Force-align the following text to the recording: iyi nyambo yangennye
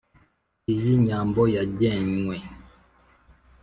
iyi 0.73 0.91
nyambo 1.05 1.41
yangennye 1.55 2.37